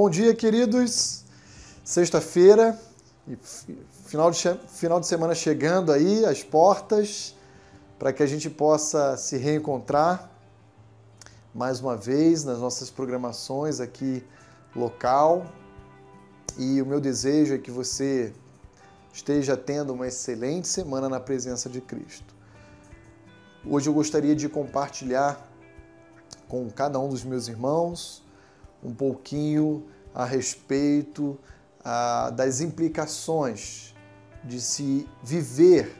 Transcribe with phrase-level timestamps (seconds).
[0.00, 1.24] Bom dia, queridos.
[1.82, 2.78] Sexta-feira,
[4.06, 4.38] final de,
[4.68, 7.34] final de semana chegando aí, as portas,
[7.98, 10.30] para que a gente possa se reencontrar
[11.52, 14.24] mais uma vez nas nossas programações aqui
[14.76, 15.44] local.
[16.56, 18.32] E o meu desejo é que você
[19.12, 22.32] esteja tendo uma excelente semana na presença de Cristo.
[23.66, 25.44] Hoje eu gostaria de compartilhar
[26.46, 28.22] com cada um dos meus irmãos
[28.82, 29.84] um pouquinho
[30.18, 31.38] a respeito
[31.84, 33.94] ah, das implicações
[34.42, 35.94] de se viver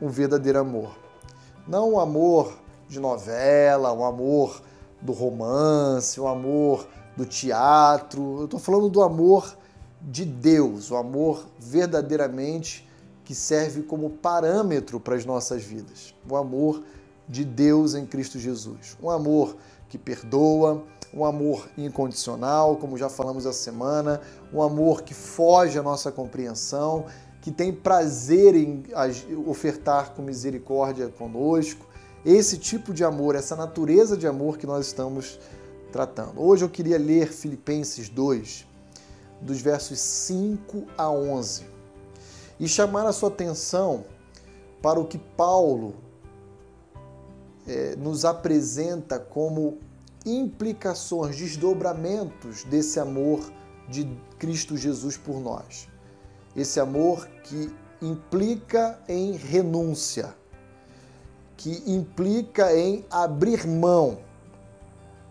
[0.00, 0.96] um verdadeiro amor.
[1.66, 2.56] Não o amor
[2.88, 4.62] de novela, o amor
[5.02, 6.86] do romance, o amor
[7.16, 8.36] do teatro.
[8.38, 9.58] Eu estou falando do amor
[10.00, 12.88] de Deus, o amor verdadeiramente
[13.24, 16.14] que serve como parâmetro para as nossas vidas.
[16.28, 16.84] O amor
[17.28, 18.96] de Deus em Cristo Jesus.
[19.02, 19.56] Um amor
[19.88, 24.20] que perdoa, um amor incondicional, como já falamos essa semana,
[24.52, 27.06] um amor que foge à nossa compreensão,
[27.40, 28.84] que tem prazer em
[29.46, 31.86] ofertar com misericórdia conosco.
[32.24, 35.40] Esse tipo de amor, essa natureza de amor que nós estamos
[35.90, 36.40] tratando.
[36.40, 38.66] Hoje eu queria ler Filipenses 2,
[39.40, 41.64] dos versos 5 a 11,
[42.58, 44.04] e chamar a sua atenção
[44.82, 45.94] para o que Paulo
[47.66, 49.78] é, nos apresenta como
[50.24, 53.40] implicações, desdobramentos desse amor
[53.88, 55.88] de Cristo Jesus por nós.
[56.54, 60.34] Esse amor que implica em renúncia,
[61.56, 64.18] que implica em abrir mão,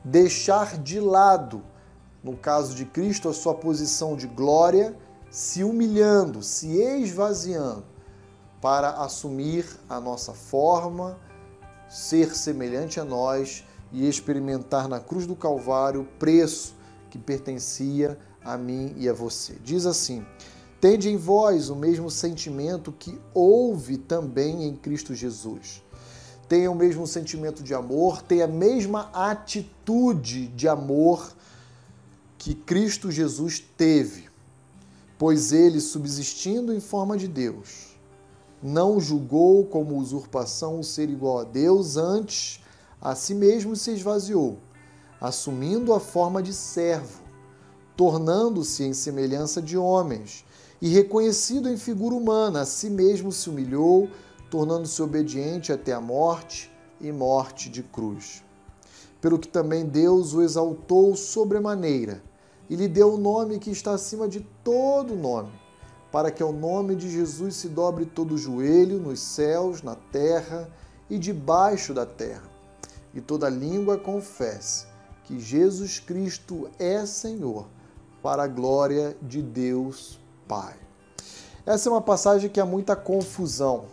[0.04, 1.64] deixar de lado,
[2.24, 4.96] no caso de Cristo, a sua posição de glória,
[5.32, 7.84] se humilhando, se esvaziando,
[8.62, 11.18] para assumir a nossa forma,
[11.88, 16.76] ser semelhante a nós e experimentar na cruz do Calvário o preço
[17.10, 19.56] que pertencia a mim e a você.
[19.64, 20.26] Diz assim:
[20.80, 25.84] Tende em vós o mesmo sentimento que houve também em Cristo Jesus.
[26.48, 31.36] Tenha o mesmo sentimento de amor, tenha a mesma atitude de amor
[32.38, 34.30] que Cristo Jesus teve,
[35.18, 38.00] pois ele, subsistindo em forma de Deus,
[38.64, 42.62] não julgou como usurpação o ser igual a Deus, antes
[43.02, 44.58] a si mesmo se esvaziou,
[45.22, 47.22] assumindo a forma de servo,
[47.96, 50.46] tornando-se em semelhança de homens,
[50.82, 54.10] e reconhecido em figura humana, a si mesmo se humilhou,
[54.50, 58.44] tornando-se obediente até a morte e morte de cruz.
[59.22, 62.24] Pelo que também Deus o exaltou sobremaneira
[62.70, 65.52] e lhe deu o nome que está acima de todo nome,
[66.12, 70.70] para que ao nome de Jesus se dobre todo o joelho nos céus, na terra
[71.10, 72.49] e debaixo da terra
[73.14, 74.88] e toda língua confesse
[75.24, 77.68] que Jesus Cristo é Senhor,
[78.22, 80.76] para a glória de Deus Pai.
[81.66, 83.86] Essa é uma passagem que há muita confusão.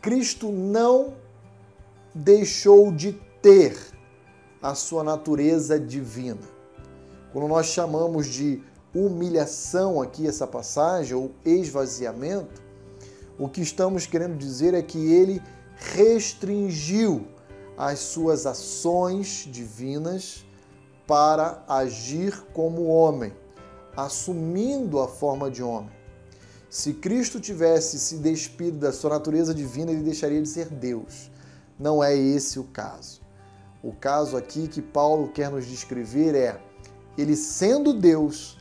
[0.00, 1.14] Cristo não
[2.14, 3.12] deixou de
[3.42, 3.76] ter
[4.62, 6.40] a sua natureza divina.
[7.32, 8.62] Quando nós chamamos de
[8.94, 12.62] humilhação aqui essa passagem, ou esvaziamento,
[13.36, 15.42] o que estamos querendo dizer é que ele
[15.76, 17.26] restringiu
[17.76, 20.44] as suas ações divinas
[21.06, 23.32] para agir como homem,
[23.96, 25.90] assumindo a forma de homem.
[26.70, 31.30] Se Cristo tivesse se despido da sua natureza divina, ele deixaria de ser Deus.
[31.78, 33.20] Não é esse o caso.
[33.82, 36.60] O caso aqui que Paulo quer nos descrever é:
[37.18, 38.58] ele sendo Deus,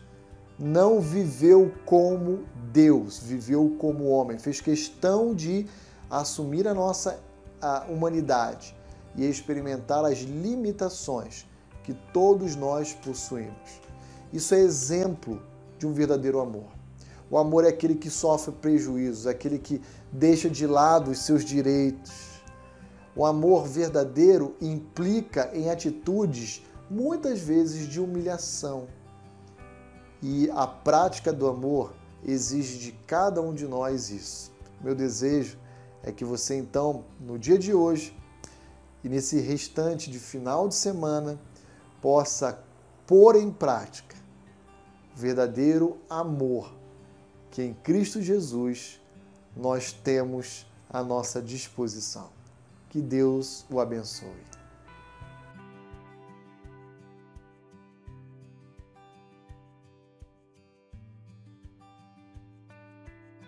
[0.60, 5.66] não viveu como Deus, viveu como homem, fez questão de
[6.10, 7.20] assumir a nossa
[7.62, 8.76] a humanidade
[9.16, 11.46] e experimentar as limitações
[11.84, 13.82] que todos nós possuímos.
[14.32, 15.42] Isso é exemplo
[15.78, 16.72] de um verdadeiro amor.
[17.30, 19.82] O amor é aquele que sofre prejuízos, aquele que
[20.12, 22.42] deixa de lado os seus direitos.
[23.16, 28.88] O amor verdadeiro implica em atitudes muitas vezes de humilhação.
[30.22, 31.94] E a prática do amor
[32.26, 34.52] exige de cada um de nós isso.
[34.82, 35.58] Meu desejo
[36.02, 38.16] é que você então, no dia de hoje,
[39.04, 41.40] e nesse restante de final de semana
[42.02, 42.64] possa
[43.06, 44.16] pôr em prática
[45.16, 46.74] o verdadeiro amor
[47.54, 49.00] que em Cristo Jesus
[49.56, 52.30] nós temos à nossa disposição.
[52.90, 54.63] Que Deus o abençoe.